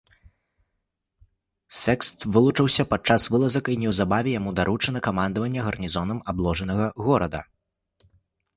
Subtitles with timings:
[1.79, 7.39] Секст вылучыўся падчас вылазак і неўзабаве яму даручана камандаванне гарнізонам абложанага горада.